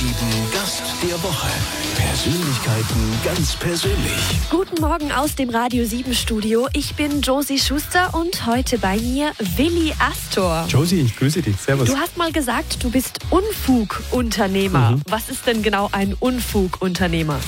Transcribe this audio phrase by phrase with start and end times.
[0.00, 0.14] 7
[0.50, 1.46] Gast der Woche.
[1.94, 4.14] Persönlichkeiten ganz persönlich.
[4.48, 6.68] Guten Morgen aus dem Radio 7 Studio.
[6.72, 10.64] Ich bin Josie Schuster und heute bei mir Willi Astor.
[10.70, 11.54] Josie, ich grüße dich.
[11.58, 11.86] Servus.
[11.86, 14.92] Du hast mal gesagt, du bist Unfugunternehmer.
[14.92, 15.02] Mhm.
[15.06, 17.38] Was ist denn genau ein Unfugunternehmer?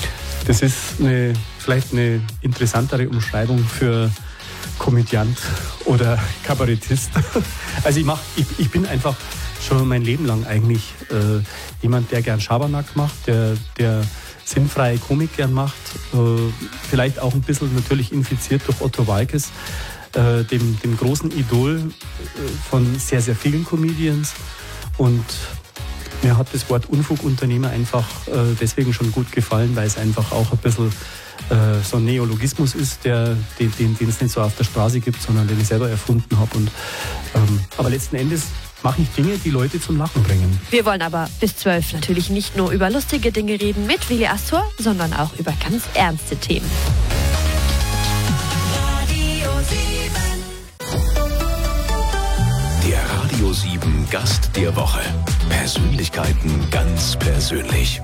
[0.46, 4.10] Das ist eine, vielleicht eine interessantere Umschreibung für
[4.78, 5.38] Komödiant
[5.86, 7.12] oder Kabarettist.
[7.82, 9.16] Also ich, mach, ich, ich bin einfach
[9.62, 11.42] schon mein Leben lang eigentlich äh,
[11.82, 14.02] jemand, der gern Schabernack macht, der, der
[14.44, 15.74] sinnfreie Komik gern macht,
[16.12, 16.16] äh,
[16.90, 19.50] vielleicht auch ein bisschen natürlich infiziert durch Otto Walkes,
[20.14, 24.34] äh, dem, dem großen Idol äh, von sehr, sehr vielen Comedians.
[24.98, 25.24] Und
[26.22, 30.52] mir hat das Wort Unfugunternehmer einfach äh, deswegen schon gut gefallen, weil es einfach auch
[30.52, 30.92] ein bisschen
[31.50, 35.20] äh, so ein Neologismus ist, der, den, den, es nicht so auf der Straße gibt,
[35.20, 36.58] sondern den ich selber erfunden habe.
[36.58, 38.46] ähm, aber letzten Endes
[38.82, 40.60] mache ich Dinge, die Leute zum Lachen bringen.
[40.70, 44.64] Wir wollen aber bis zwölf natürlich nicht nur über lustige Dinge reden mit Willi Astor,
[44.78, 46.70] sondern auch über ganz ernste Themen.
[52.86, 55.00] Der Radio 7 Gast der Woche.
[55.52, 58.00] Persönlichkeiten ganz persönlich.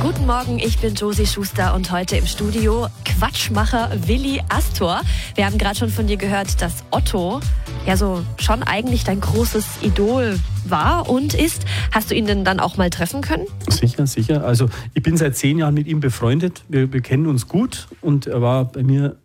[0.00, 5.00] Guten Morgen, ich bin Josie Schuster und heute im Studio Quatschmacher Willi Astor.
[5.34, 7.40] Wir haben gerade schon von dir gehört, dass Otto
[7.86, 11.64] ja so schon eigentlich dein großes Idol war und ist.
[11.90, 13.46] Hast du ihn denn dann auch mal treffen können?
[13.68, 14.44] Sicher, sicher.
[14.44, 16.62] Also ich bin seit zehn Jahren mit ihm befreundet.
[16.68, 19.16] Wir, wir kennen uns gut und er war bei mir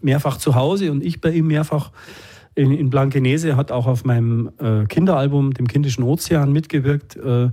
[0.00, 1.90] mehrfach zu Hause und ich bei ihm mehrfach
[2.54, 7.50] in, in Blankenese, hat auch auf meinem äh, Kinderalbum, dem Kindischen Ozean, mitgewirkt, äh,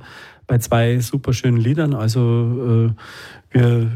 [0.48, 1.94] bei zwei super schönen Liedern.
[1.94, 2.90] Also
[3.52, 3.92] äh, wir,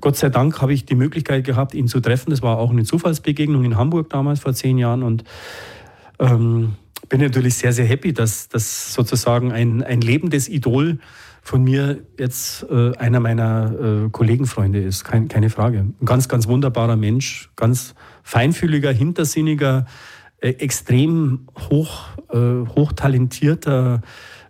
[0.00, 2.30] Gott sei Dank habe ich die Möglichkeit gehabt, ihn zu treffen.
[2.30, 5.24] Das war auch eine Zufallsbegegnung in Hamburg damals vor zehn Jahren und
[6.18, 6.74] ähm,
[7.08, 10.98] bin natürlich sehr, sehr happy, dass, dass sozusagen ein, ein lebendes Idol
[11.42, 15.78] von mir jetzt äh, einer meiner äh, Kollegenfreunde ist, Kein, keine Frage.
[15.78, 19.86] Ein ganz, ganz wunderbarer Mensch, ganz feinfühliger, hintersinniger,
[20.40, 24.02] extrem hoch, äh, hochtalentierter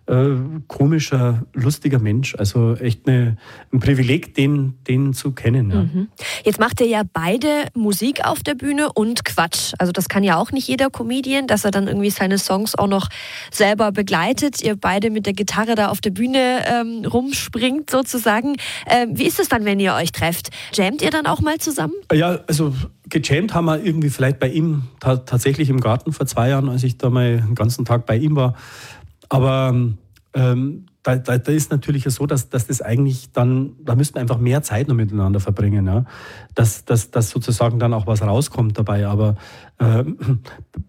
[0.09, 2.35] äh, komischer, lustiger Mensch.
[2.35, 3.37] Also echt eine,
[3.71, 5.69] ein Privileg, den, den zu kennen.
[5.69, 5.83] Ja.
[5.83, 6.07] Mhm.
[6.43, 9.73] Jetzt macht ihr ja beide Musik auf der Bühne und Quatsch.
[9.77, 12.87] Also das kann ja auch nicht jeder Comedian, dass er dann irgendwie seine Songs auch
[12.87, 13.07] noch
[13.51, 14.63] selber begleitet.
[14.63, 18.55] Ihr beide mit der Gitarre da auf der Bühne ähm, rumspringt sozusagen.
[18.87, 20.49] Ähm, wie ist es dann, wenn ihr euch trefft?
[20.73, 21.93] Jammt ihr dann auch mal zusammen?
[22.11, 22.73] Ja, also
[23.09, 26.97] gejammt haben wir irgendwie vielleicht bei ihm tatsächlich im Garten vor zwei Jahren, als ich
[26.97, 28.55] da mal den ganzen Tag bei ihm war.
[29.29, 29.75] Aber
[30.33, 34.21] ähm, da, da, da, ist natürlich so, dass, dass das eigentlich dann, da müssten wir
[34.21, 36.03] einfach mehr Zeit noch miteinander verbringen, ja?
[36.55, 39.07] dass, dass, dass sozusagen dann auch was rauskommt dabei.
[39.07, 39.37] Aber
[39.77, 40.03] äh,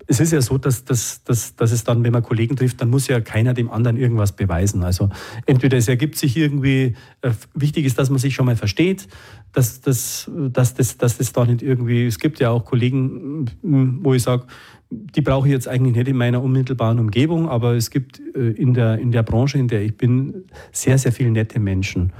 [0.09, 2.91] es ist ja so, dass, dass, dass, dass es dann, wenn man Kollegen trifft, dann
[2.91, 4.83] muss ja keiner dem anderen irgendwas beweisen.
[4.83, 5.11] Also
[5.47, 9.07] entweder es ergibt sich irgendwie, äh, wichtig ist, dass man sich schon mal versteht,
[9.53, 14.15] dass, dass, dass, dass, dass das da nicht irgendwie, es gibt ja auch Kollegen, wo
[14.15, 14.47] ich sage,
[14.91, 18.75] die brauche ich jetzt eigentlich nicht in meiner unmittelbaren Umgebung, aber es gibt äh, in
[18.75, 22.13] der, in der Branche, in der ich bin, sehr, sehr viele nette Menschen.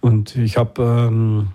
[0.00, 1.48] Und ich habe ähm,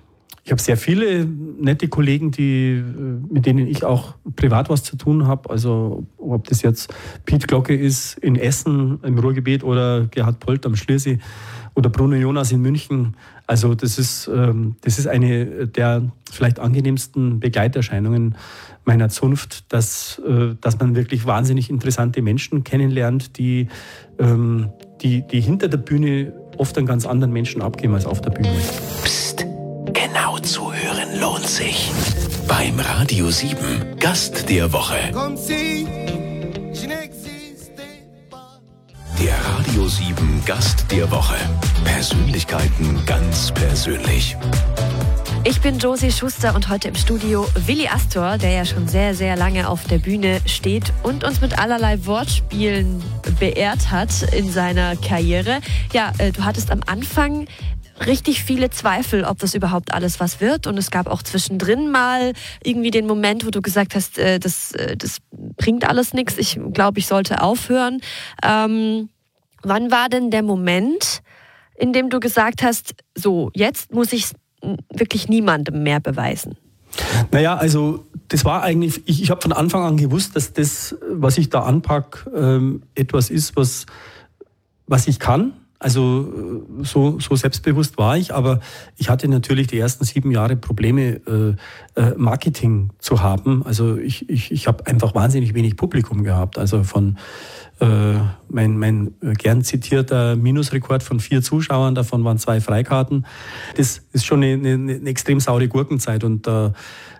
[0.49, 2.83] hab sehr viele nette Kollegen, die, äh,
[3.31, 5.49] mit denen ich auch privat was zu tun habe.
[5.51, 6.91] Also ob das jetzt
[7.25, 11.19] Piet Glocke ist in Essen im Ruhrgebiet oder Gerhard Polt am Schliersee
[11.75, 13.15] oder Bruno Jonas in München.
[13.45, 18.35] Also das ist, ähm, das ist eine der vielleicht angenehmsten Begleiterscheinungen
[18.89, 23.67] meiner Zunft, dass, äh, dass man wirklich wahnsinnig interessante Menschen kennenlernt, die,
[24.17, 24.69] ähm,
[25.01, 28.49] die, die hinter der Bühne oft einen ganz anderen Menschen abgeben als auf der Bühne.
[29.03, 29.45] Psst,
[29.93, 31.91] genau zuhören lohnt sich.
[32.47, 33.57] Beim Radio 7,
[33.99, 34.97] Gast der Woche.
[39.21, 41.35] Der Radio 7 Gast der Woche.
[41.83, 44.35] Persönlichkeiten ganz persönlich.
[45.49, 49.35] Ich bin Josie Schuster und heute im Studio Willi Astor, der ja schon sehr, sehr
[49.35, 53.01] lange auf der Bühne steht und uns mit allerlei Wortspielen
[53.39, 55.61] beehrt hat in seiner Karriere.
[55.91, 57.47] Ja, äh, du hattest am Anfang
[58.05, 60.67] richtig viele Zweifel, ob das überhaupt alles was wird.
[60.67, 64.73] Und es gab auch zwischendrin mal irgendwie den Moment, wo du gesagt hast, äh, das,
[64.73, 66.37] äh, das bringt alles nichts.
[66.37, 68.01] Ich glaube, ich sollte aufhören.
[68.43, 69.09] Ähm,
[69.63, 71.23] wann war denn der Moment,
[71.73, 74.25] in dem du gesagt hast, so, jetzt muss ich
[74.93, 76.55] wirklich niemandem mehr beweisen?
[77.31, 81.37] Naja, also das war eigentlich, ich, ich habe von Anfang an gewusst, dass das, was
[81.37, 83.85] ich da anpacke, ähm, etwas ist, was,
[84.87, 85.53] was ich kann.
[85.79, 88.59] Also äh, so, so selbstbewusst war ich, aber
[88.97, 91.55] ich hatte natürlich die ersten sieben Jahre Probleme, äh,
[91.95, 93.65] äh, Marketing zu haben.
[93.65, 96.57] Also ich, ich, ich habe einfach wahnsinnig wenig Publikum gehabt.
[96.57, 97.17] Also von
[97.79, 98.15] äh,
[98.49, 103.25] mein, mein gern zitierter Minusrekord von vier Zuschauern, davon waren zwei Freikarten.
[103.77, 106.71] Das ist schon eine, eine, eine extrem saure Gurkenzeit und äh,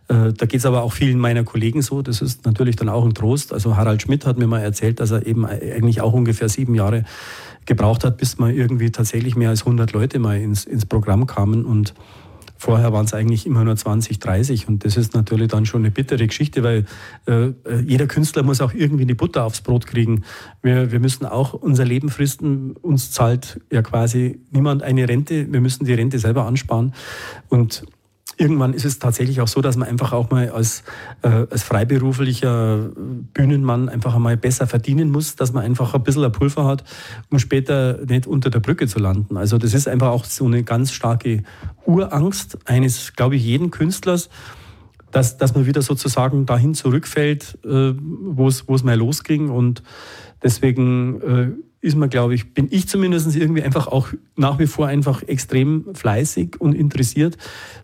[0.10, 2.02] da geht es aber auch vielen meiner Kollegen so.
[2.02, 3.54] Das ist natürlich dann auch ein Trost.
[3.54, 7.04] Also Harald Schmidt hat mir mal erzählt, dass er eben eigentlich auch ungefähr sieben Jahre
[7.66, 11.64] gebraucht hat, bis mal irgendwie tatsächlich mehr als 100 Leute mal ins, ins Programm kamen
[11.64, 11.94] und
[12.62, 15.92] Vorher waren es eigentlich immer nur 20, 30 und das ist natürlich dann schon eine
[15.92, 16.86] bittere Geschichte, weil
[17.26, 17.54] äh,
[17.86, 20.26] jeder Künstler muss auch irgendwie eine Butter aufs Brot kriegen.
[20.62, 22.74] Wir, wir müssen auch unser Leben fristen.
[22.74, 25.50] Uns zahlt ja quasi niemand eine Rente.
[25.50, 26.94] Wir müssen die Rente selber ansparen
[27.48, 27.86] und
[28.40, 30.84] irgendwann ist es tatsächlich auch so, dass man einfach auch mal als,
[31.24, 32.90] äh, als freiberuflicher
[33.34, 36.86] Bühnenmann einfach einmal besser verdienen muss, dass man einfach ein bisschen Pulver hat,
[37.30, 39.36] um später nicht unter der Brücke zu landen.
[39.36, 41.44] Also das ist einfach auch so eine ganz starke
[41.86, 44.30] Urangst eines, glaube ich, jeden Künstlers,
[45.12, 49.50] dass, dass man wieder sozusagen dahin zurückfällt, äh, wo es mal losging.
[49.50, 49.84] Und
[50.42, 54.88] deswegen äh, ist man, glaube ich, bin ich zumindest irgendwie einfach auch nach wie vor
[54.88, 57.38] einfach extrem fleißig und interessiert,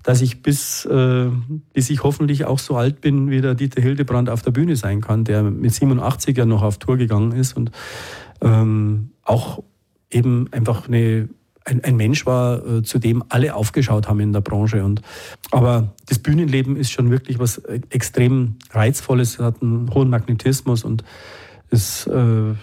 [0.03, 1.29] dass ich bis, äh,
[1.73, 5.01] bis ich hoffentlich auch so alt bin, wie der Dieter Hildebrand auf der Bühne sein
[5.01, 7.71] kann, der mit 87 ja noch auf Tour gegangen ist und
[8.41, 9.63] ähm, auch
[10.11, 11.29] eben einfach eine
[11.65, 14.85] ein, ein Mensch war, äh, zu dem alle aufgeschaut haben in der Branche.
[14.85, 15.01] Und,
[15.51, 21.03] aber das Bühnenleben ist schon wirklich was äh, extrem Reizvolles, hat einen hohen Magnetismus und
[21.71, 22.53] ist äh,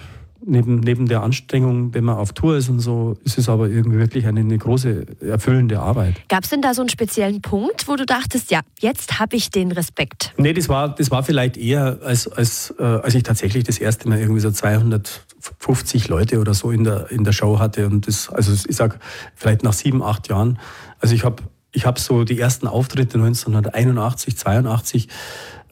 [0.44, 3.98] neben, neben der Anstrengung, wenn man auf Tour ist und so, ist es aber irgendwie
[3.98, 6.16] wirklich eine, eine große, erfüllende Arbeit.
[6.28, 9.50] Gab es denn da so einen speziellen Punkt, wo du dachtest, ja, jetzt habe ich
[9.50, 10.32] den Respekt?
[10.36, 14.08] Nee, das war, das war vielleicht eher, als, als, äh, als ich tatsächlich das erste
[14.08, 17.86] Mal irgendwie so 250 Leute oder so in der, in der Show hatte.
[17.86, 18.98] Und das, also ich sag
[19.34, 20.58] vielleicht nach sieben, acht Jahren.
[21.00, 21.42] Also ich habe
[21.72, 25.08] ich hab so die ersten Auftritte 1981, 82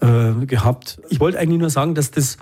[0.00, 1.00] äh, gehabt.
[1.10, 2.38] Ich wollte eigentlich nur sagen, dass das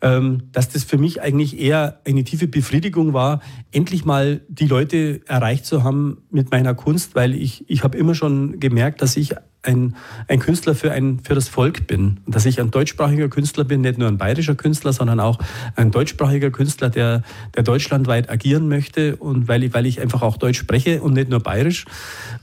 [0.00, 3.40] dass das für mich eigentlich eher eine tiefe Befriedigung war,
[3.72, 8.14] endlich mal die Leute erreicht zu haben mit meiner Kunst, weil ich, ich habe immer
[8.14, 9.34] schon gemerkt, dass ich
[9.66, 9.96] ein,
[10.28, 12.20] ein Künstler für, ein, für das Volk bin.
[12.26, 15.38] Dass ich ein deutschsprachiger Künstler bin, nicht nur ein bayerischer Künstler, sondern auch
[15.74, 17.22] ein deutschsprachiger Künstler, der,
[17.54, 21.28] der deutschlandweit agieren möchte und weil ich, weil ich einfach auch Deutsch spreche und nicht
[21.28, 21.84] nur bayerisch.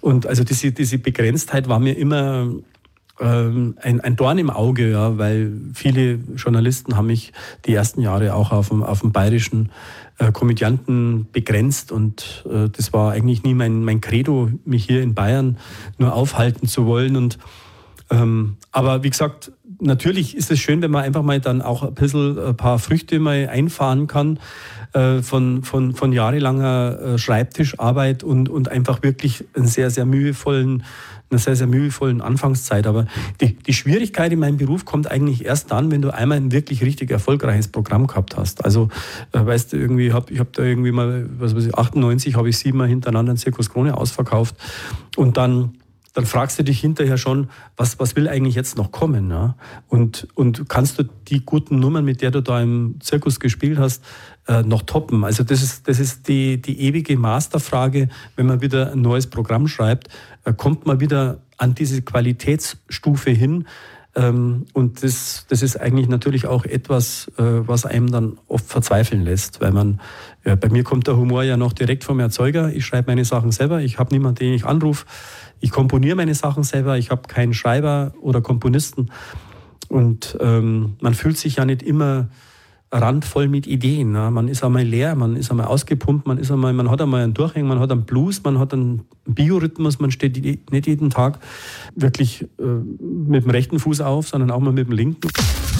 [0.02, 2.50] Und also diese, diese Begrenztheit war mir immer
[3.20, 7.32] ähm, ein, ein Dorn im Auge, ja, weil viele Journalisten haben mich
[7.66, 9.72] die ersten Jahre auch auf dem, auf dem bayerischen
[10.18, 15.14] äh, Komödianten begrenzt und äh, das war eigentlich nie mein, mein Credo, mich hier in
[15.14, 15.58] Bayern
[15.98, 17.16] nur aufhalten zu wollen.
[17.16, 17.38] Und,
[18.10, 21.94] ähm, aber wie gesagt, natürlich ist es schön, wenn man einfach mal dann auch ein
[21.94, 24.40] bisschen ein paar Früchte mal einfahren kann
[24.94, 30.84] äh, von, von, von jahrelanger äh, Schreibtischarbeit und, und einfach wirklich einen sehr, sehr mühevollen
[31.34, 32.88] einer sehr, sehr mühevollen Anfangszeit.
[32.88, 33.08] Aber
[33.42, 36.84] die, die Schwierigkeit in meinem Beruf kommt eigentlich erst dann, wenn du einmal ein wirklich
[36.84, 38.64] richtig erfolgreiches Programm gehabt hast.
[38.64, 38.90] Also,
[39.34, 42.50] äh, weißt du, irgendwie hab, ich habe da irgendwie mal, was weiß ich, 98 habe
[42.50, 44.56] ich siebenmal hintereinander einen Zirkus Krone ausverkauft
[45.18, 45.74] und dann
[46.14, 49.32] dann fragst du dich hinterher schon, was, was will eigentlich jetzt noch kommen?
[49.32, 49.56] Ja?
[49.88, 54.04] Und, und kannst du die guten Nummern, mit der du da im Zirkus gespielt hast,
[54.48, 55.24] äh, noch toppen?
[55.24, 59.68] Also das ist, das ist die, die ewige Masterfrage, wenn man wieder ein neues Programm
[59.68, 60.08] schreibt,
[60.52, 63.66] kommt man wieder an diese Qualitätsstufe hin,
[64.16, 69.24] ähm, und das, das ist eigentlich natürlich auch etwas, äh, was einem dann oft verzweifeln
[69.24, 70.00] lässt, weil man,
[70.46, 72.72] ja, bei mir kommt der Humor ja noch direkt vom Erzeuger.
[72.72, 75.06] Ich schreibe meine Sachen selber, ich habe niemanden, den ich anrufe.
[75.60, 79.10] Ich komponiere meine Sachen selber, ich habe keinen Schreiber oder Komponisten.
[79.90, 82.30] Und ähm, man fühlt sich ja nicht immer
[82.94, 84.12] randvoll mit Ideen.
[84.12, 84.30] Ne?
[84.32, 87.34] Man ist einmal leer, man ist einmal ausgepumpt, man ist einmal, man hat einmal einen
[87.34, 90.38] Durchhängen, man hat einen Blues, man hat einen Biorhythmus, man steht
[90.72, 91.40] nicht jeden Tag
[91.96, 95.30] wirklich äh, mit dem rechten Fuß auf, sondern auch mal mit dem linken.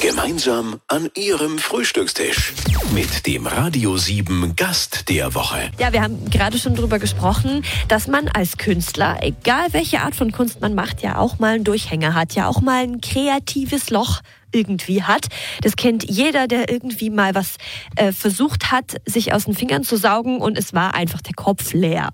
[0.02, 2.54] Gemeinsam an Ihrem Frühstückstisch
[2.94, 5.72] mit dem Radio 7 Gast der Woche.
[5.80, 10.32] Ja, wir haben gerade schon darüber gesprochen, dass man als Künstler, egal welche Art von
[10.32, 14.22] Kunst man macht, ja auch mal einen Durchhänger hat, ja auch mal ein kreatives Loch
[14.54, 15.28] irgendwie hat.
[15.62, 17.58] Das kennt jeder, der irgendwie mal was
[17.96, 21.74] äh, versucht hat, sich aus den Fingern zu saugen und es war einfach der Kopf
[21.74, 22.10] leer.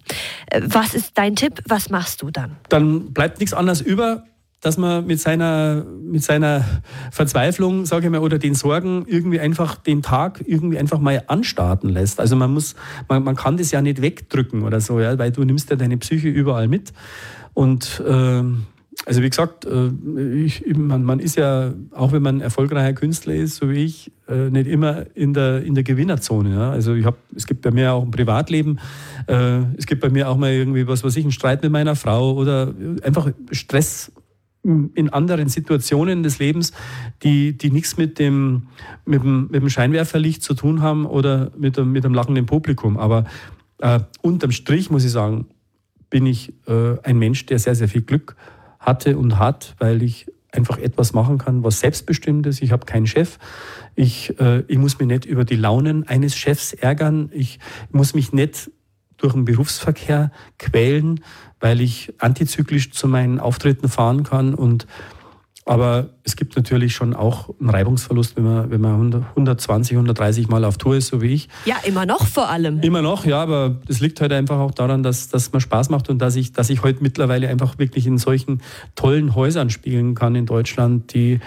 [0.47, 1.61] Äh, was ist dein Tipp?
[1.67, 2.57] Was machst du dann?
[2.69, 4.23] Dann bleibt nichts anderes über,
[4.61, 6.65] dass man mit seiner, mit seiner
[7.11, 11.89] Verzweiflung, sage ich mal, oder den Sorgen irgendwie einfach den Tag irgendwie einfach mal anstarten
[11.89, 12.19] lässt.
[12.19, 12.75] Also man muss,
[13.07, 15.97] man, man kann das ja nicht wegdrücken oder so, ja, weil du nimmst ja deine
[15.97, 16.91] Psyche überall mit.
[17.53, 18.43] Und äh,
[19.09, 19.89] Also wie gesagt, äh,
[20.35, 24.51] ich, man, man, ist ja, auch wenn man erfolgreicher Künstler ist, so wie ich, äh,
[24.51, 26.53] nicht immer in der, in der Gewinnerzone.
[26.53, 26.69] Ja?
[26.69, 28.77] Also ich hab, es gibt bei mir auch ein Privatleben,
[29.25, 31.95] äh, es gibt bei mir auch mal irgendwie was, was ich, einen Streit mit meiner
[31.95, 34.11] Frau oder einfach Stress
[34.61, 36.71] in anderen Situationen des Lebens,
[37.23, 38.67] die, die nichts mit dem,
[39.05, 42.95] mit, dem, mit dem Scheinwerferlicht zu tun haben oder mit dem, mit dem lachenden Publikum.
[42.97, 43.25] Aber
[43.79, 45.47] äh, unterm Strich muss ich sagen,
[46.11, 48.35] bin ich äh, ein Mensch, der sehr, sehr viel Glück
[48.79, 52.61] hatte und hat, weil ich einfach etwas machen kann, was selbstbestimmt ist.
[52.61, 53.37] Ich habe keinen Chef.
[53.95, 57.29] Ich, äh, ich muss mich nicht über die Launen eines Chefs ärgern.
[57.33, 57.59] Ich
[57.91, 58.71] muss mich nicht
[59.17, 61.21] durch den Berufsverkehr quälen,
[61.59, 64.87] weil ich antizyklisch zu meinen Auftritten fahren kann und
[65.69, 70.65] aber es gibt natürlich schon auch einen Reibungsverlust, wenn man, wenn man 120, 130 Mal
[70.65, 71.47] auf Tour ist, so wie ich.
[71.65, 72.79] Ja, immer noch vor allem.
[72.81, 76.09] Immer noch, ja, aber das liegt halt einfach auch daran, dass, dass man Spaß macht
[76.09, 78.63] und dass ich, dass ich heute mittlerweile einfach wirklich in solchen
[78.95, 81.39] tollen Häusern spielen kann in Deutschland, die,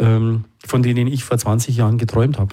[0.00, 2.52] ähm, von denen ich vor 20 Jahren geträumt habe.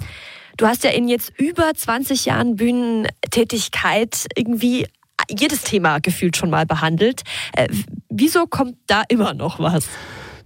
[0.58, 4.86] Du hast ja in jetzt über 20 Jahren Bühnentätigkeit irgendwie
[5.32, 7.24] jedes Thema gefühlt schon mal behandelt.
[7.54, 7.70] Äh,
[8.08, 9.88] wieso kommt da immer noch was?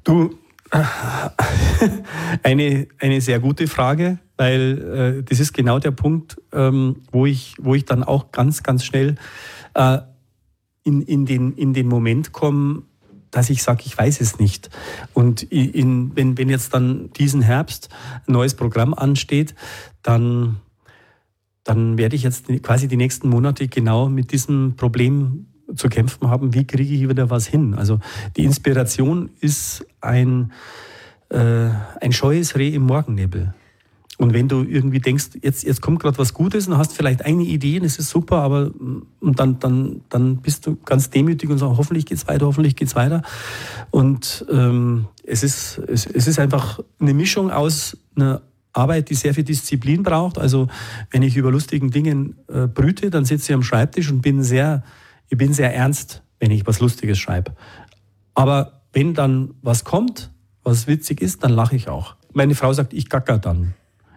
[0.05, 0.39] Du,
[2.43, 7.55] eine, eine sehr gute Frage, weil äh, das ist genau der Punkt, ähm, wo, ich,
[7.59, 9.15] wo ich dann auch ganz, ganz schnell
[9.73, 9.99] äh,
[10.83, 12.83] in, in, den, in den Moment komme,
[13.31, 14.69] dass ich sage, ich weiß es nicht.
[15.13, 17.89] Und in, wenn, wenn jetzt dann diesen Herbst
[18.27, 19.55] ein neues Programm ansteht,
[20.03, 20.57] dann,
[21.63, 26.53] dann werde ich jetzt quasi die nächsten Monate genau mit diesem Problem zu kämpfen haben,
[26.53, 27.73] wie kriege ich wieder was hin.
[27.73, 27.99] Also
[28.37, 30.51] die Inspiration ist ein,
[31.29, 33.53] äh, ein scheues Reh im Morgennebel.
[34.21, 37.41] Und wenn du irgendwie denkst, jetzt, jetzt kommt gerade was Gutes und hast vielleicht eine
[37.41, 38.69] Idee, das ist super, aber
[39.19, 42.95] und dann, dann, dann bist du ganz demütig und sagst, hoffentlich geht's weiter, hoffentlich geht's
[42.95, 43.23] weiter.
[43.89, 49.33] Und ähm, es, ist, es, es ist einfach eine Mischung aus einer Arbeit, die sehr
[49.33, 50.37] viel Disziplin braucht.
[50.37, 50.67] Also
[51.09, 54.83] wenn ich über lustigen Dingen äh, brüte, dann sitze ich am Schreibtisch und bin sehr
[55.31, 57.55] ich bin sehr ernst, wenn ich was Lustiges schreibe.
[58.35, 60.29] Aber wenn dann was kommt,
[60.61, 62.15] was witzig ist, dann lache ich auch.
[62.33, 63.73] Meine Frau sagt, ich gacker dann.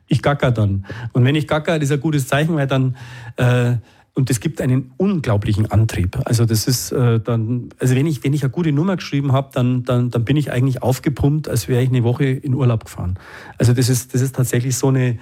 [0.09, 0.85] Ich gacker dann.
[1.12, 2.97] Und wenn ich gacker, das ist ein gutes Zeichen, weil dann,
[3.37, 3.76] äh,
[4.14, 6.18] und es gibt einen unglaublichen Antrieb.
[6.25, 9.50] Also das ist äh, dann, also wenn ich, wenn ich eine gute Nummer geschrieben habe,
[9.52, 13.21] dann, dann, dann bin ich eigentlich aufgepumpt, als wäre ich eine Woche in Urlaub gefahren.
[13.56, 15.18] Also das ist, das ist tatsächlich so eine,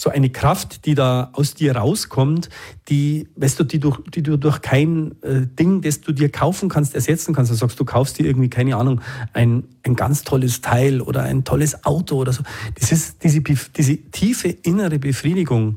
[0.00, 2.48] so eine Kraft, die da aus dir rauskommt,
[2.88, 6.70] die, weißt du, die, durch, die du durch kein äh, Ding, das du dir kaufen
[6.70, 7.52] kannst, ersetzen kannst.
[7.52, 9.02] Du sagst, du kaufst dir irgendwie, keine Ahnung,
[9.34, 12.42] ein, ein ganz tolles Teil oder ein tolles Auto oder so.
[12.78, 15.76] Das ist diese, diese tiefe innere Befriedigung,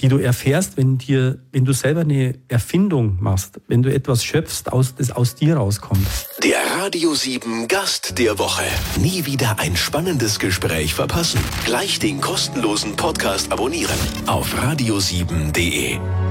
[0.00, 4.72] die du erfährst, wenn, dir, wenn du selber eine Erfindung machst, wenn du etwas schöpfst,
[4.72, 6.06] aus, das aus dir rauskommt.
[6.42, 8.64] Der Radio 7 Gast der Woche.
[9.00, 11.40] Nie wieder ein spannendes Gespräch verpassen.
[11.64, 16.21] Gleich den kostenlosen Podcast abonnieren auf radio7.de.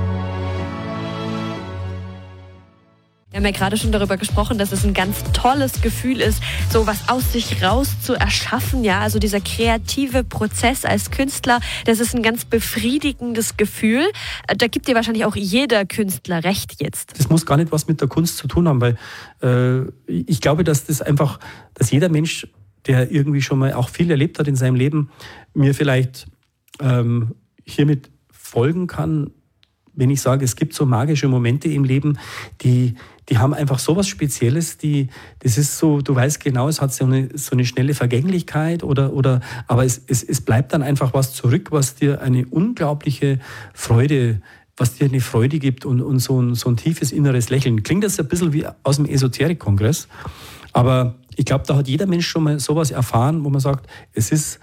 [3.31, 6.85] Wir haben ja gerade schon darüber gesprochen, dass es ein ganz tolles Gefühl ist, so
[6.85, 8.83] was aus sich raus zu erschaffen.
[8.83, 14.03] Ja, also dieser kreative Prozess als Künstler, das ist ein ganz befriedigendes Gefühl.
[14.49, 17.17] Äh, da gibt dir wahrscheinlich auch jeder Künstler recht jetzt.
[17.17, 18.97] Das muss gar nicht was mit der Kunst zu tun haben, weil
[19.41, 21.39] äh, ich glaube, dass das einfach,
[21.73, 22.47] dass jeder Mensch,
[22.85, 25.09] der irgendwie schon mal auch viel erlebt hat in seinem Leben,
[25.53, 26.25] mir vielleicht
[26.81, 27.33] ähm,
[27.63, 29.31] hiermit folgen kann,
[29.93, 32.17] wenn ich sage, es gibt so magische Momente im Leben,
[32.61, 32.95] die,
[33.29, 35.07] die haben einfach so was Spezielles, die,
[35.39, 39.13] das ist so, du weißt genau, es hat so eine, so eine schnelle Vergänglichkeit oder,
[39.13, 43.39] oder aber es, es, es bleibt dann einfach was zurück, was dir eine unglaubliche
[43.73, 44.41] Freude
[44.77, 47.83] was dir eine Freude gibt und, und so, ein, so ein tiefes inneres Lächeln.
[47.83, 50.07] Klingt das ein bisschen wie aus dem Esoterik-Kongress,
[50.73, 54.31] aber ich glaube, da hat jeder Mensch schon mal sowas erfahren, wo man sagt, es
[54.31, 54.59] ist,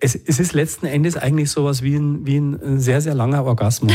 [0.00, 3.92] es, es, ist letzten Endes eigentlich sowas wie ein, wie ein sehr, sehr langer Orgasmus.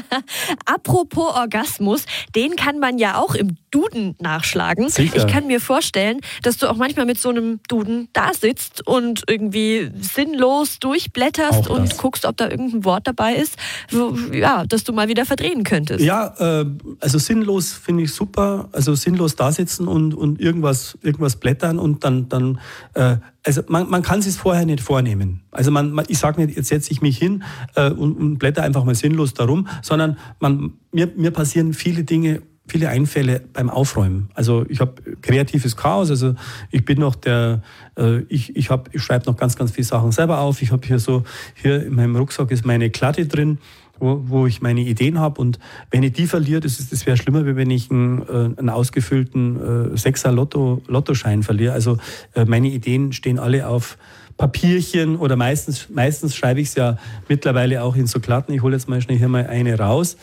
[0.64, 2.04] Apropos Orgasmus,
[2.34, 4.88] den kann man ja auch im Duden nachschlagen.
[4.88, 5.16] Sicher.
[5.16, 9.24] Ich kann mir vorstellen, dass du auch manchmal mit so einem Duden da sitzt und
[9.28, 13.56] irgendwie sinnlos durchblätterst und guckst, ob da irgendein Wort dabei ist,
[13.90, 16.04] wo, ja, dass du mal wieder verdrehen könntest.
[16.04, 16.66] Ja, äh,
[17.00, 18.68] also sinnlos finde ich super.
[18.72, 22.60] Also sinnlos da sitzen und, und irgendwas, irgendwas blättern und dann, dann
[22.94, 25.42] äh, also man, man kann es vorher nicht vornehmen.
[25.50, 27.42] Also man, man ich sage nicht, jetzt setze ich mich hin
[27.74, 32.42] äh, und, und blätter einfach mal sinnlos darum, sondern man, mir, mir passieren viele Dinge,
[32.68, 34.30] viele Einfälle beim Aufräumen.
[34.34, 36.34] Also ich habe kreatives Chaos, also
[36.70, 37.62] ich bin noch der,
[37.98, 40.62] äh, ich, ich, hab, ich schreibe noch ganz, ganz viele Sachen selber auf.
[40.62, 43.58] Ich habe hier so, hier in meinem Rucksack ist meine Klatte drin
[44.02, 45.40] wo, wo ich meine Ideen habe.
[45.40, 45.58] Und
[45.90, 49.94] wenn ich die verliere, das, das wäre schlimmer, wie wenn ich einen, äh, einen ausgefüllten
[49.94, 51.72] äh, Sechser-Lottoschein verliere.
[51.72, 51.98] Also
[52.34, 53.96] äh, meine Ideen stehen alle auf
[54.36, 58.52] Papierchen oder meistens, meistens schreibe ich es ja mittlerweile auch in so Klatten.
[58.52, 60.16] Ich hole jetzt mal schnell hier mal eine raus.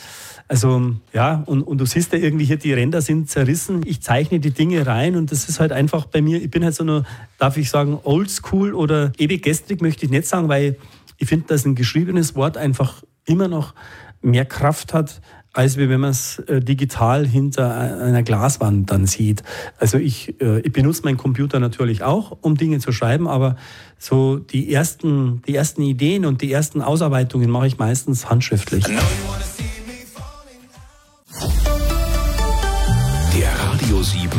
[0.49, 3.83] Also ja, und, und du siehst ja irgendwie hier, die Ränder sind zerrissen.
[3.85, 6.75] Ich zeichne die Dinge rein und das ist halt einfach bei mir, ich bin halt
[6.75, 7.05] so nur,
[7.37, 10.75] darf ich sagen, oldschool oder ewig gestrig möchte ich nicht sagen, weil
[11.17, 13.73] ich finde, dass ein geschriebenes Wort einfach immer noch
[14.21, 15.21] mehr Kraft hat,
[15.53, 19.43] als wenn man es äh, digital hinter einer Glaswand dann sieht.
[19.77, 23.55] Also ich, äh, ich benutze meinen Computer natürlich auch, um Dinge zu schreiben, aber
[23.97, 28.85] so die ersten, die ersten Ideen und die ersten Ausarbeitungen mache ich meistens handschriftlich.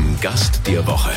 [0.00, 1.10] 7 Gast der Woche.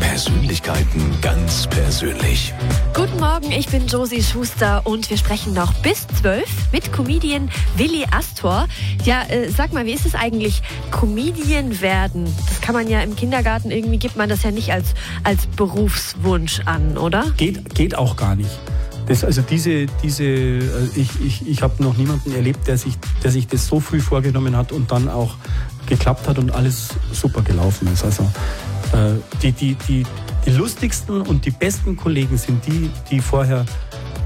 [0.00, 2.54] Persönlichkeiten ganz persönlich.
[2.94, 8.06] Guten Morgen, ich bin Josie Schuster und wir sprechen noch bis 12 mit Comedian Willi
[8.10, 8.66] Astor.
[9.04, 12.24] Ja, äh, sag mal, wie ist es eigentlich, Comedian werden?
[12.48, 16.60] Das kann man ja im Kindergarten, irgendwie gibt man das ja nicht als, als Berufswunsch
[16.64, 17.26] an, oder?
[17.36, 18.58] Geht, geht auch gar nicht.
[19.06, 20.60] Das, also diese, diese, äh,
[20.94, 24.56] ich, ich, ich habe noch niemanden erlebt, der sich, der sich das so früh vorgenommen
[24.56, 25.34] hat und dann auch
[25.86, 28.04] geklappt hat und alles super gelaufen ist.
[28.04, 28.22] Also
[28.92, 30.06] äh, die, die, die,
[30.46, 33.64] die lustigsten und die besten Kollegen sind die, die vorher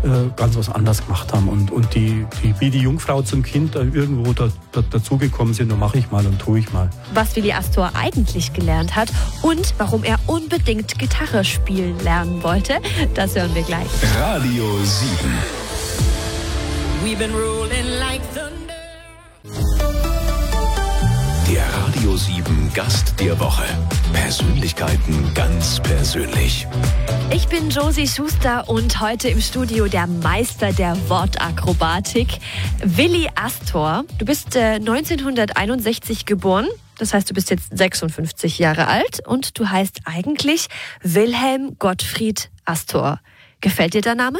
[0.04, 3.74] äh, ganz was anderes gemacht haben und, und die, die wie die Jungfrau zum Kind
[3.74, 6.90] irgendwo da, da, dazugekommen sind, und mache ich mal und tue ich mal.
[7.14, 9.08] Was Willi Astor eigentlich gelernt hat
[9.42, 12.74] und warum er unbedingt Gitarre spielen lernen wollte,
[13.14, 13.86] das hören wir gleich.
[14.20, 15.14] Radio 7.
[17.02, 18.73] We've been rolling like Der
[21.86, 23.62] Radio 7 Gast der Woche.
[24.14, 26.66] Persönlichkeiten ganz persönlich.
[27.30, 32.38] Ich bin Josie Schuster und heute im Studio der Meister der Wortakrobatik,
[32.82, 34.06] Willi Astor.
[34.16, 36.68] Du bist äh, 1961 geboren.
[36.98, 40.68] Das heißt, du bist jetzt 56 Jahre alt und du heißt eigentlich
[41.02, 43.20] Wilhelm Gottfried Astor.
[43.60, 44.38] Gefällt dir der Name?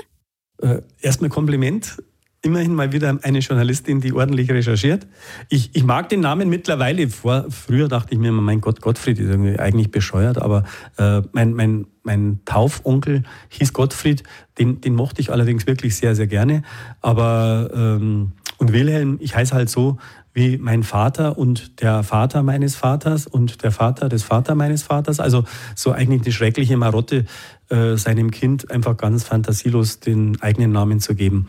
[0.63, 1.99] Äh, erstmal Kompliment
[2.45, 5.07] immerhin mal wieder eine Journalistin, die ordentlich recherchiert.
[5.49, 7.09] Ich, ich mag den Namen mittlerweile.
[7.09, 10.65] Vor, früher dachte ich mir immer, mein Gott, Gottfried ist irgendwie eigentlich bescheuert, aber
[10.99, 14.23] äh, mein, mein, mein Taufonkel hieß Gottfried,
[14.59, 16.63] den, den mochte ich allerdings wirklich sehr, sehr gerne.
[17.01, 19.99] Aber ähm, und Wilhelm, ich heiße halt so,
[20.35, 25.21] wie mein Vater und der Vater meines Vaters und der Vater des Vater meines Vaters.
[25.21, 25.45] Also
[25.77, 27.25] so eigentlich die schreckliche Marotte,
[27.71, 31.47] äh, seinem Kind einfach ganz fantasielos den eigenen Namen zu geben.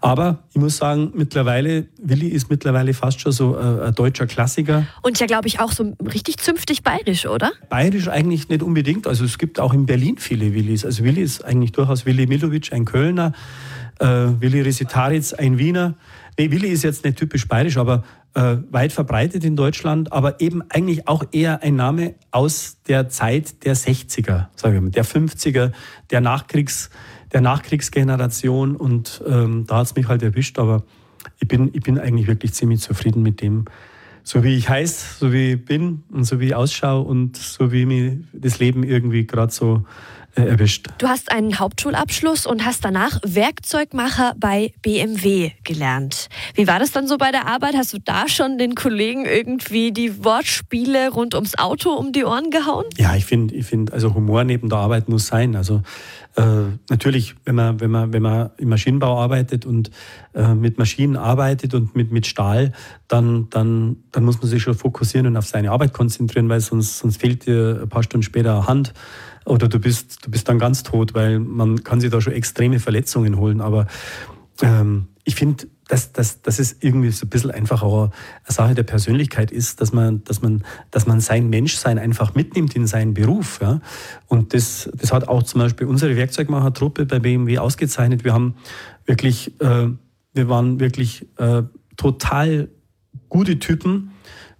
[0.00, 4.86] Aber ich muss sagen, mittlerweile, Willi ist mittlerweile fast schon so äh, ein deutscher Klassiker.
[5.02, 7.52] Und ja, glaube ich, auch so richtig zünftig bayerisch, oder?
[7.68, 9.06] Bayerisch eigentlich nicht unbedingt.
[9.06, 10.84] Also es gibt auch in Berlin viele Willis.
[10.84, 13.32] Also Willi ist eigentlich durchaus Willi Milovic, ein Kölner,
[13.98, 15.94] äh, Willi Resitaritz, ein Wiener.
[16.38, 20.62] Nee, Willi ist jetzt nicht typisch bayerisch, aber äh, weit verbreitet in Deutschland, aber eben
[20.70, 25.72] eigentlich auch eher ein Name aus der Zeit der 60er, sagen wir mal, der 50er,
[26.10, 26.90] der, Nachkriegs,
[27.32, 28.76] der Nachkriegsgeneration.
[28.76, 30.84] Und ähm, da hat es mich halt erwischt, aber
[31.40, 33.64] ich bin, ich bin eigentlich wirklich ziemlich zufrieden mit dem,
[34.22, 37.72] so wie ich heiße, so wie ich bin und so wie ich ausschaue und so
[37.72, 39.84] wie mir das Leben irgendwie gerade so
[40.46, 40.86] erwischt.
[40.98, 46.28] Du hast einen Hauptschulabschluss und hast danach Werkzeugmacher bei BMW gelernt.
[46.54, 47.74] Wie war das dann so bei der Arbeit?
[47.76, 52.50] Hast du da schon den Kollegen irgendwie die Wortspiele rund ums Auto um die Ohren
[52.50, 52.84] gehauen?
[52.96, 55.56] Ja, ich finde, ich finde, also Humor neben der Arbeit muss sein.
[55.56, 55.82] Also
[56.36, 56.42] äh,
[56.88, 59.90] natürlich, wenn man, wenn man, wenn man im Maschinenbau arbeitet und
[60.34, 62.72] äh, mit Maschinen arbeitet und mit, mit Stahl,
[63.08, 66.98] dann, dann, dann muss man sich schon fokussieren und auf seine Arbeit konzentrieren, weil sonst,
[66.98, 68.92] sonst fehlt dir ein paar Stunden später Hand
[69.48, 72.80] oder du bist, du bist dann ganz tot, weil man kann sich da schon extreme
[72.80, 73.60] Verletzungen holen.
[73.60, 73.86] Aber
[74.62, 78.12] ähm, ich finde, dass, dass, dass es irgendwie so ein bisschen einfach auch eine
[78.46, 82.86] Sache der Persönlichkeit ist, dass man, dass man, dass man sein Menschsein einfach mitnimmt in
[82.86, 83.58] seinen Beruf.
[83.62, 83.80] Ja?
[84.26, 88.24] Und das, das hat auch zum Beispiel unsere Werkzeugmachertruppe bei BMW ausgezeichnet.
[88.24, 88.56] Wir haben
[89.06, 89.88] wirklich, äh,
[90.34, 91.62] wir waren wirklich äh,
[91.96, 92.68] total
[93.30, 94.10] gute Typen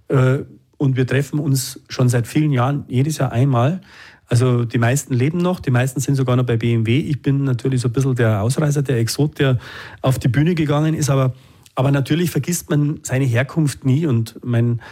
[0.08, 0.38] äh,
[0.78, 3.82] und wir treffen uns schon seit vielen Jahren jedes Jahr einmal
[4.28, 6.98] also die meisten leben noch, die meisten sind sogar noch bei BMW.
[7.00, 9.58] Ich bin natürlich so ein bisschen der Ausreißer, der Exot, der
[10.02, 11.34] auf die Bühne gegangen ist, aber,
[11.74, 14.82] aber natürlich vergisst man seine Herkunft nie und mein,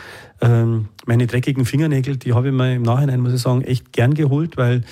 [0.40, 4.14] ähm, meine dreckigen Fingernägel, die habe ich mir im Nachhinein, muss ich sagen, echt gern
[4.14, 4.84] geholt, weil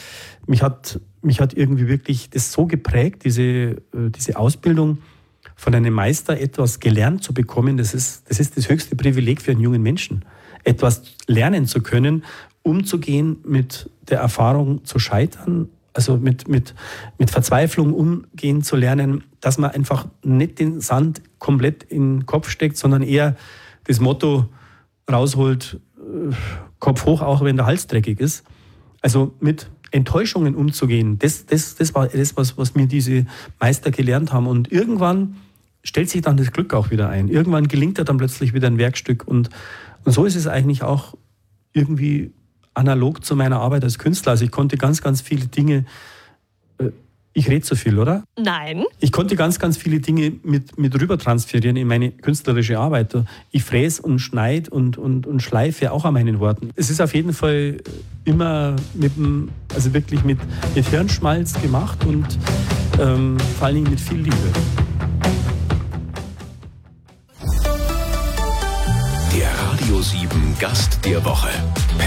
[0.47, 3.77] mich hat, mich hat irgendwie wirklich das so geprägt, diese, äh,
[4.15, 4.99] diese Ausbildung
[5.57, 9.53] von einem Meister etwas gelernt zu bekommen, das ist, das ist das höchste Privileg für
[9.53, 10.25] einen jungen Menschen.
[10.65, 12.25] Etwas lernen zu können,
[12.65, 16.75] umzugehen mit der Erfahrung zu scheitern, also mit, mit,
[17.19, 22.49] mit Verzweiflung umgehen zu lernen, dass man einfach nicht den Sand komplett in den Kopf
[22.51, 23.37] steckt, sondern eher
[23.85, 24.49] das Motto
[25.11, 26.35] rausholt, äh,
[26.81, 28.45] Kopf hoch, auch wenn der Hals dreckig ist.
[29.01, 33.27] Also mit Enttäuschungen umzugehen, das, das, das war das, was, was mir diese
[33.61, 34.49] Meister gelernt haben.
[34.49, 35.37] Und irgendwann
[35.85, 37.29] stellt sich dann das Glück auch wieder ein.
[37.29, 39.29] Irgendwann gelingt er dann plötzlich wieder ein Werkstück.
[39.29, 39.51] Und,
[40.05, 41.15] und so ist es eigentlich auch
[41.73, 42.33] irgendwie
[42.75, 44.33] analog zu meiner Arbeit als Künstler.
[44.33, 45.85] Also ich konnte ganz, ganz viele Dinge
[46.79, 46.91] äh,
[47.37, 48.23] ich rede zu viel, oder?
[48.39, 48.85] Nein.
[49.01, 53.13] Ich konnte ganz, ganz viele Dinge mit, mit rüber transferieren in meine künstlerische Arbeit.
[53.51, 56.71] Ich fräse und schneide und, und, und schleife auch an meinen Worten.
[56.77, 57.79] Es ist auf jeden Fall
[58.25, 60.39] immer mit dem, also wirklich mit,
[60.77, 62.39] mit Hirnschmalz gemacht und
[63.01, 64.37] ähm, vor allen Dingen mit viel Liebe.
[69.37, 70.29] Der Radio 7
[70.61, 71.49] Gast der Woche.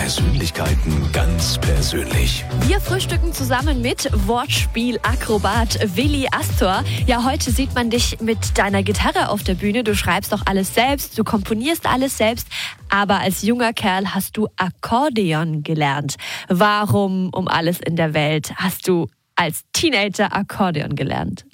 [0.08, 2.46] Persönlichkeiten ganz persönlich.
[2.65, 6.86] Wir frühstücken zusammen mit Wortspiel-Akrobat Willi Astor.
[7.08, 9.84] Ja, heute sieht man dich mit deiner Gitarre auf der Bühne.
[9.84, 12.48] Du schreibst auch alles selbst, du komponierst alles selbst.
[12.88, 16.15] Aber als junger Kerl hast du Akkordeon gelernt.
[16.48, 21.46] Warum um alles in der Welt hast du als Teenager Akkordeon gelernt?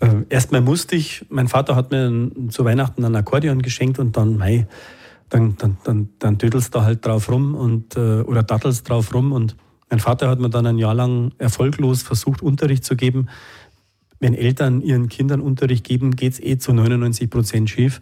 [0.00, 4.36] Äh, erstmal musste ich, mein Vater hat mir zu Weihnachten ein Akkordeon geschenkt und dann,
[4.36, 4.66] mei,
[5.32, 9.32] dann, dann, dann, dann tödelst du halt drauf rum und, äh, oder dattelst drauf rum.
[9.32, 9.56] Und
[9.88, 13.28] mein Vater hat mir dann ein Jahr lang erfolglos versucht, Unterricht zu geben.
[14.20, 18.00] Wenn Eltern ihren Kindern Unterricht geben, geht es eh zu 99 Prozent schief.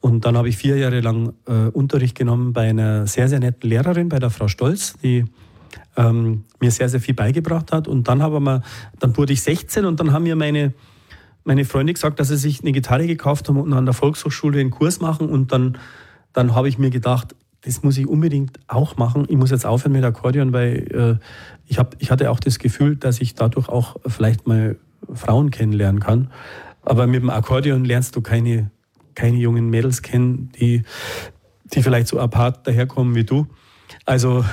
[0.00, 3.70] Und dann habe ich vier Jahre lang äh, Unterricht genommen bei einer sehr, sehr netten
[3.70, 5.24] Lehrerin, bei der Frau Stolz, die
[5.96, 7.86] ähm, mir sehr, sehr viel beigebracht hat.
[7.86, 8.62] Und dann, habe wir,
[8.98, 10.74] dann wurde ich 16 und dann haben mir meine,
[11.44, 14.70] meine Freunde gesagt, dass sie sich eine Gitarre gekauft haben und an der Volkshochschule einen
[14.70, 15.28] Kurs machen.
[15.28, 15.78] Und dann
[16.34, 19.24] dann habe ich mir gedacht, das muss ich unbedingt auch machen.
[19.28, 21.24] Ich muss jetzt aufhören mit Akkordeon, weil äh,
[21.66, 24.76] ich, hab, ich hatte auch das Gefühl, dass ich dadurch auch vielleicht mal
[25.12, 26.30] Frauen kennenlernen kann.
[26.82, 28.70] Aber mit dem Akkordeon lernst du keine,
[29.14, 30.82] keine jungen Mädels kennen, die,
[31.72, 33.46] die vielleicht so apart daherkommen wie du.
[34.04, 34.44] Also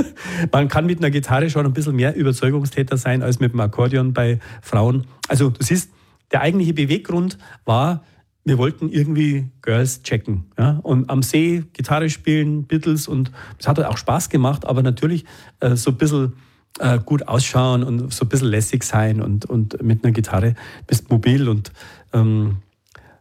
[0.52, 4.12] man kann mit einer Gitarre schon ein bisschen mehr Überzeugungstäter sein als mit dem Akkordeon
[4.12, 5.06] bei Frauen.
[5.28, 5.90] Also du siehst,
[6.32, 8.02] der eigentliche Beweggrund war,
[8.48, 10.44] wir wollten irgendwie Girls checken.
[10.58, 10.80] Ja?
[10.82, 15.24] Und am See Gitarre spielen, Beatles und es hat auch Spaß gemacht, aber natürlich
[15.60, 16.32] äh, so ein bisschen
[16.78, 20.54] äh, gut ausschauen und so ein bisschen lässig sein und, und mit einer Gitarre
[20.86, 21.48] bist mobil.
[21.48, 21.72] Und
[22.12, 22.58] ähm,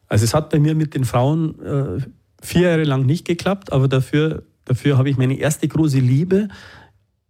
[0.08, 2.02] also es hat bei mir mit den Frauen äh,
[2.42, 6.48] vier Jahre lang nicht geklappt, aber dafür, dafür habe ich meine erste große Liebe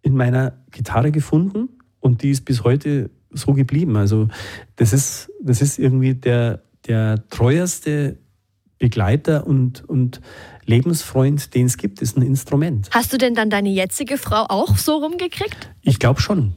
[0.01, 3.95] in meiner Gitarre gefunden und die ist bis heute so geblieben.
[3.95, 4.27] Also
[4.75, 8.17] das ist, das ist irgendwie der, der treueste
[8.79, 10.21] Begleiter und, und
[10.65, 12.89] Lebensfreund, den es gibt, ist ein Instrument.
[12.91, 15.71] Hast du denn dann deine jetzige Frau auch so rumgekriegt?
[15.81, 16.53] Ich glaube schon.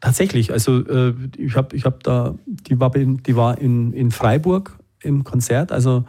[0.00, 0.52] Tatsächlich.
[0.52, 5.24] Also äh, ich habe ich hab da, die war, die war in, in Freiburg im
[5.24, 5.72] Konzert.
[5.72, 6.04] Also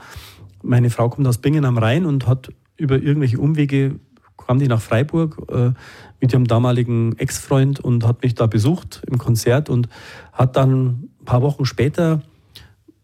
[0.62, 4.00] meine Frau kommt aus Bingen am Rhein und hat über irgendwelche Umwege
[4.38, 5.72] kam die nach Freiburg äh,
[6.20, 9.90] mit ihrem damaligen Ex-Freund und hat mich da besucht im Konzert und
[10.34, 12.22] hat dann ein paar Wochen später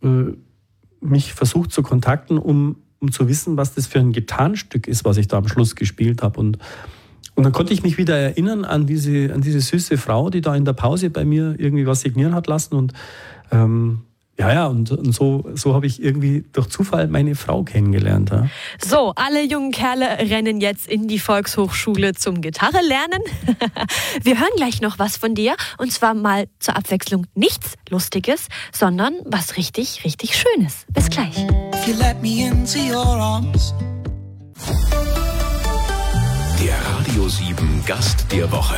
[0.03, 0.33] äh,
[1.01, 5.17] mich versucht zu kontakten, um, um zu wissen, was das für ein Gitarrenstück ist, was
[5.17, 6.39] ich da am Schluss gespielt habe.
[6.39, 6.59] Und,
[7.35, 10.55] und dann konnte ich mich wieder erinnern an diese, an diese süße Frau, die da
[10.55, 12.75] in der Pause bei mir irgendwie was signieren hat lassen.
[12.75, 12.93] Und
[13.51, 14.01] ähm,
[14.39, 18.31] ja, ja, und, und so, so habe ich irgendwie durch Zufall meine Frau kennengelernt.
[18.31, 18.47] Ja.
[18.83, 23.21] So, alle jungen Kerle rennen jetzt in die Volkshochschule zum Gitarre lernen.
[24.23, 29.13] Wir hören gleich noch was von dir und zwar mal zur Abwechslung nichts Lustiges, sondern
[29.25, 30.85] was richtig, richtig Schönes.
[30.91, 31.37] Bis gleich.
[31.75, 33.73] If you let me into your arms.
[37.31, 38.75] Der Radio 7 Gast der Woche.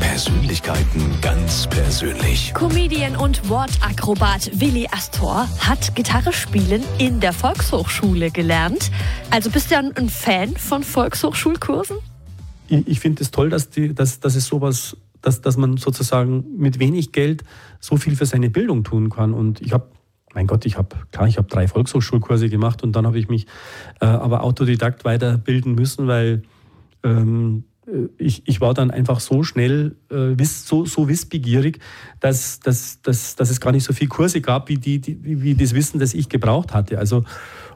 [0.00, 2.52] Persönlichkeiten ganz persönlich.
[2.54, 8.92] Comedian und Wortakrobat Willi Astor hat Gitarre spielen in der Volkshochschule gelernt.
[9.30, 11.96] Also bist du ein Fan von Volkshochschulkursen?
[12.68, 16.44] Ich, ich finde es toll, dass, die, dass, dass es sowas, dass, dass man sozusagen
[16.56, 17.42] mit wenig Geld
[17.80, 19.32] so viel für seine Bildung tun kann.
[19.32, 19.88] Und ich habe
[20.34, 23.46] mein Gott, ich habe, klar, ich habe drei Volkshochschulkurse gemacht und dann habe ich mich
[24.00, 26.42] äh, aber autodidakt weiterbilden müssen, weil
[27.02, 27.75] ähm, äh,
[28.18, 31.78] ich, ich war dann einfach so schnell, äh, so, so wissbegierig,
[32.20, 35.54] dass, dass, dass, dass es gar nicht so viele Kurse gab, wie, die, die, wie
[35.54, 36.98] das Wissen, das ich gebraucht hatte.
[36.98, 37.24] Also,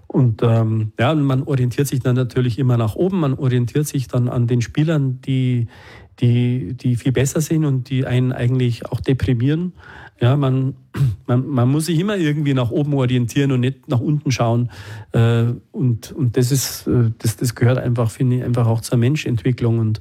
[0.08, 4.28] und ähm, ja, man orientiert sich dann natürlich immer nach oben, man orientiert sich dann
[4.28, 5.68] an den Spielern, die,
[6.18, 9.74] die, die viel besser sind und die einen eigentlich auch deprimieren.
[10.20, 10.74] Ja, man,
[11.26, 14.70] man, man muss sich immer irgendwie nach oben orientieren und nicht nach unten schauen.
[15.12, 18.98] Äh, und, und das ist, äh, das, das gehört einfach, finde ich, einfach auch zur
[18.98, 19.78] Menschentwicklung.
[19.78, 20.00] Und,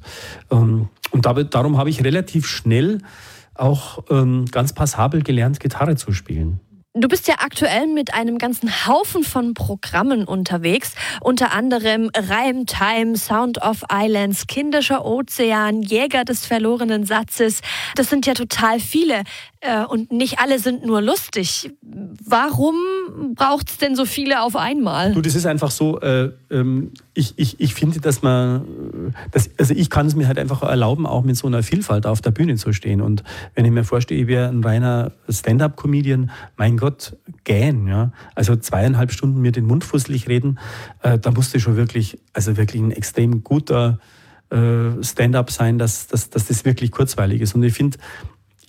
[0.50, 2.98] ähm, und darum habe ich relativ schnell
[3.54, 6.60] auch ähm, ganz passabel gelernt, Gitarre zu spielen.
[6.92, 13.16] Du bist ja aktuell mit einem ganzen Haufen von Programmen unterwegs, unter anderem Rhyme Time,
[13.16, 17.60] Sound of Islands, Kindischer Ozean, Jäger des verlorenen Satzes.
[17.94, 19.22] Das sind ja total viele
[19.60, 21.70] äh, und nicht alle sind nur lustig.
[21.82, 22.76] Warum
[23.34, 25.12] braucht es denn so viele auf einmal?
[25.12, 29.74] Du, das ist einfach so, äh, ähm, ich, ich, ich finde, dass man, dass, also
[29.74, 32.56] ich kann es mir halt einfach erlauben, auch mit so einer Vielfalt auf der Bühne
[32.56, 33.02] zu stehen.
[33.02, 33.22] Und
[33.54, 38.12] wenn ich mir vorstelle, ich wäre ein reiner Stand-up-Comedian, mein Gott, gähn, ja.
[38.34, 40.58] Also zweieinhalb Stunden mir den Mund fusselig reden,
[41.02, 43.98] äh, da musste schon wirklich, also wirklich ein extrem guter
[44.50, 47.54] äh, Stand-up sein, dass, dass, dass das wirklich kurzweilig ist.
[47.54, 47.98] Und ich finde,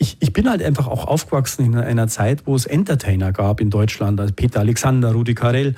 [0.02, 3.70] ich, ich bin halt einfach auch aufgewachsen in einer Zeit, wo es Entertainer gab in
[3.70, 5.76] Deutschland, also Peter Alexander, Rudi Carell,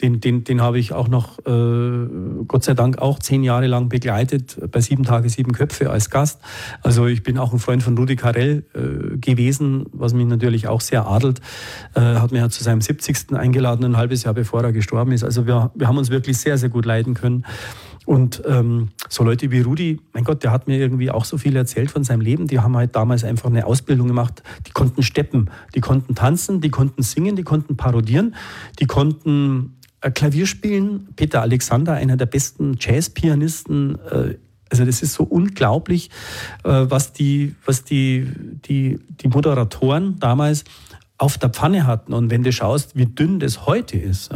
[0.00, 2.06] den, den, den habe ich auch noch, äh,
[2.46, 6.40] Gott sei Dank, auch zehn Jahre lang begleitet bei Sieben Tage, Sieben Köpfe als Gast.
[6.82, 10.80] Also ich bin auch ein Freund von Rudi Carell äh, gewesen, was mich natürlich auch
[10.80, 11.40] sehr adelt.
[11.94, 13.32] Äh, hat mich ja zu seinem 70.
[13.34, 15.24] eingeladen, ein halbes Jahr bevor er gestorben ist.
[15.24, 17.44] Also wir, wir haben uns wirklich sehr, sehr gut leiden können.
[18.06, 21.56] Und ähm, so Leute wie Rudi, mein Gott, der hat mir irgendwie auch so viel
[21.56, 22.46] erzählt von seinem Leben.
[22.46, 24.44] Die haben halt damals einfach eine Ausbildung gemacht.
[24.68, 28.36] Die konnten steppen, die konnten tanzen, die konnten singen, die konnten parodieren,
[28.78, 31.08] die konnten äh, Klavier spielen.
[31.16, 33.98] Peter Alexander, einer der besten Jazzpianisten.
[34.08, 34.34] Äh,
[34.70, 36.10] also das ist so unglaublich,
[36.62, 38.28] äh, was die, was die,
[38.68, 40.62] die, die Moderatoren damals
[41.18, 42.12] auf der Pfanne hatten.
[42.12, 44.30] Und wenn du schaust, wie dünn das heute ist.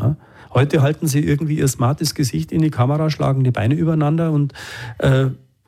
[0.53, 4.53] Heute halten sie irgendwie ihr smartes Gesicht in die Kamera, schlagen die Beine übereinander und,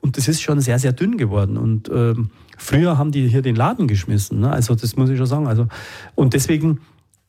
[0.02, 1.56] und das ist schon sehr, sehr dünn geworden.
[1.56, 4.40] Und ähm, früher haben die hier den Laden geschmissen.
[4.40, 4.50] Ne?
[4.50, 5.46] Also das muss ich schon sagen.
[5.46, 5.68] Also,
[6.16, 6.80] und deswegen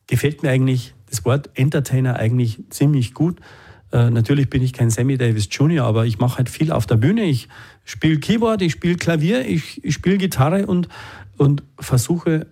[0.08, 3.38] gefällt mir eigentlich das Wort Entertainer eigentlich ziemlich gut.
[3.92, 6.96] Äh, natürlich bin ich kein Sammy Davis Jr., aber ich mache halt viel auf der
[6.96, 7.22] Bühne.
[7.22, 7.48] Ich
[7.84, 10.88] spiele Keyboard, ich spiele Klavier, ich, ich spiele Gitarre und,
[11.36, 12.48] und versuche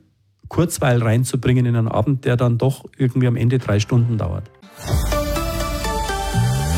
[0.49, 4.49] Kurzweil reinzubringen in einen Abend, der dann doch irgendwie am Ende drei Stunden dauert.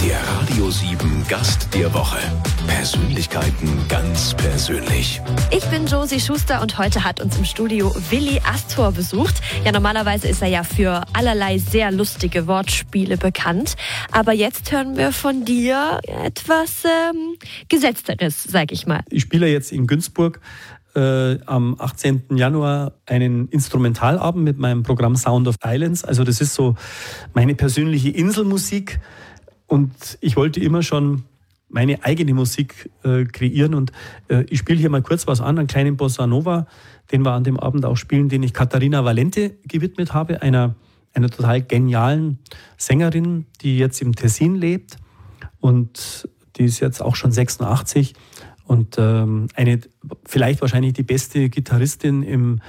[0.04, 2.18] Der Radio 7 Gast der Woche.
[2.66, 5.22] Persönlichkeiten ganz persönlich.
[5.50, 9.36] Ich bin Josie Schuster und heute hat uns im Studio Willi Astor besucht.
[9.64, 13.76] Ja, normalerweise ist er ja für allerlei sehr lustige Wortspiele bekannt.
[14.12, 17.36] Aber jetzt hören wir von dir etwas ähm,
[17.68, 19.00] Gesetzteres, sag ich mal.
[19.08, 20.40] Ich spiele jetzt in Günzburg
[20.94, 22.36] äh, am 18.
[22.36, 26.04] Januar einen Instrumentalabend mit meinem Programm Sound of Islands.
[26.04, 26.76] Also das ist so
[27.34, 29.00] meine persönliche Inselmusik.
[29.66, 31.24] Und ich wollte immer schon
[31.68, 33.90] meine eigene Musik äh, kreieren und
[34.28, 36.66] äh, ich spiele hier mal kurz was an, einen kleinen Bossa Nova,
[37.10, 40.76] den wir an dem Abend auch spielen, den ich Katharina Valente gewidmet habe, einer,
[41.14, 42.38] einer total genialen
[42.76, 44.98] Sängerin, die jetzt im Tessin lebt
[45.58, 48.14] und die ist jetzt auch schon 86
[48.66, 49.80] und ähm, eine
[50.24, 52.60] vielleicht wahrscheinlich die beste Gitarristin im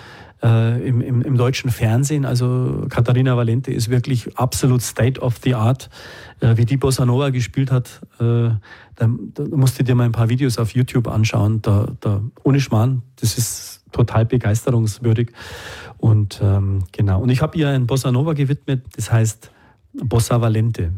[0.43, 2.25] äh, im, im, im, deutschen Fernsehen.
[2.25, 5.89] Also Katharina Valente ist wirklich absolut State of the Art.
[6.41, 8.59] Äh, wie die Bossa Nova gespielt hat, äh, da,
[8.97, 11.61] da musst du dir mal ein paar Videos auf YouTube anschauen.
[11.61, 15.31] Da, da, ohne Schmarrn, das ist total begeisterungswürdig.
[15.97, 17.21] Und ähm, genau.
[17.21, 19.49] Und ich habe ihr ein Bossa Nova gewidmet, das heißt
[19.93, 20.91] Bossa Valente.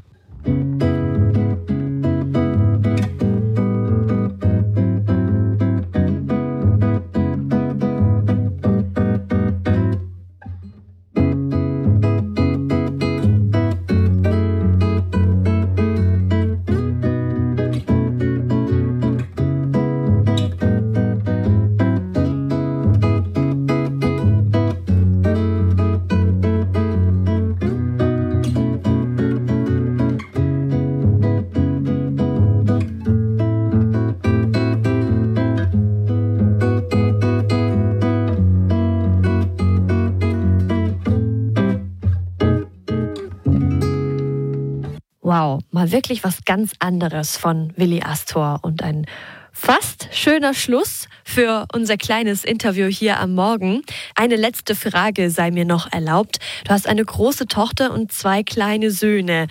[46.08, 49.08] Wirklich was ganz anderes von Willi Astor und ein
[49.52, 53.82] fast schöner Schluss für unser kleines Interview hier am Morgen.
[54.16, 56.40] Eine letzte Frage sei mir noch erlaubt.
[56.64, 59.48] Du hast eine große Tochter und zwei kleine Söhne.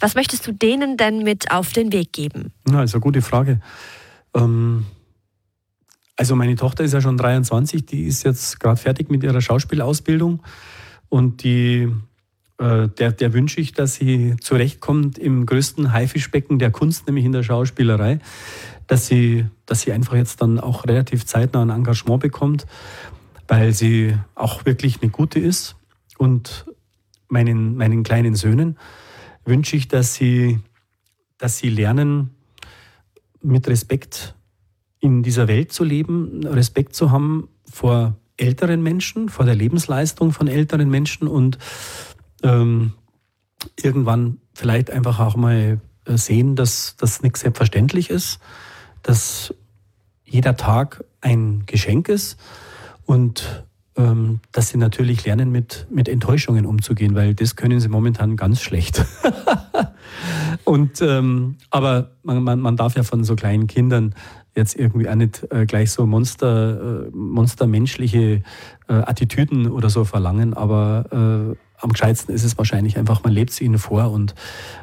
[0.00, 2.52] Was möchtest du denen denn mit auf den Weg geben?
[2.64, 3.60] Na, ist eine gute Frage.
[4.34, 4.86] Ähm
[6.16, 10.42] also meine Tochter ist ja schon 23, die ist jetzt gerade fertig mit ihrer Schauspielausbildung
[11.08, 11.88] und die
[12.60, 17.42] der, der wünsche ich, dass sie zurechtkommt im größten Haifischbecken der Kunst, nämlich in der
[17.42, 18.18] Schauspielerei,
[18.86, 22.66] dass sie, dass sie einfach jetzt dann auch relativ zeitnah ein Engagement bekommt,
[23.48, 25.76] weil sie auch wirklich eine gute ist.
[26.18, 26.66] Und
[27.28, 28.76] meinen, meinen kleinen Söhnen
[29.46, 30.58] wünsche ich, dass sie,
[31.38, 32.30] dass sie lernen,
[33.42, 34.34] mit Respekt
[34.98, 40.48] in dieser Welt zu leben, Respekt zu haben vor älteren Menschen, vor der Lebensleistung von
[40.48, 41.58] älteren Menschen und
[42.42, 42.92] ähm,
[43.76, 48.40] irgendwann vielleicht einfach auch mal äh, sehen, dass das nichts selbstverständlich ist,
[49.02, 49.54] dass
[50.24, 52.38] jeder Tag ein Geschenk ist
[53.04, 53.64] und
[53.96, 58.60] ähm, dass sie natürlich lernen, mit, mit Enttäuschungen umzugehen, weil das können sie momentan ganz
[58.60, 59.04] schlecht.
[60.64, 64.14] und, ähm, aber man, man, man darf ja von so kleinen Kindern
[64.54, 68.42] jetzt irgendwie auch nicht äh, gleich so monster, äh, monstermenschliche
[68.88, 73.50] äh, Attitüden oder so verlangen, aber äh, am gescheitsten ist es wahrscheinlich einfach, man lebt
[73.50, 74.34] es ihnen vor und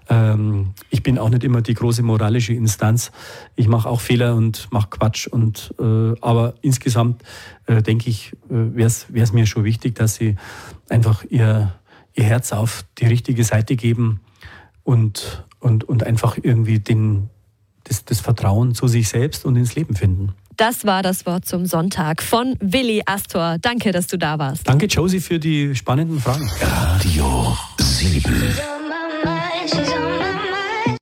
[0.10, 3.12] ähm, ich bin auch nicht immer die große moralische Instanz.
[3.56, 7.24] Ich mache auch Fehler und mache Quatsch und äh, aber insgesamt
[7.68, 10.36] äh, denke ich, äh, wäre es mir schon wichtig, dass sie
[10.90, 11.74] einfach ihr,
[12.14, 14.22] ihr Herz auf die richtige Seite geben
[14.84, 17.30] und, und, und einfach irgendwie den,
[17.84, 20.34] das, das Vertrauen zu sich selbst und ins Leben finden.
[20.58, 23.58] Das war das Wort zum Sonntag von Willi Astor.
[23.62, 24.68] Danke, dass du da warst.
[24.68, 26.50] Danke, Josie, für die spannenden Fragen.
[26.60, 28.34] Radio 7.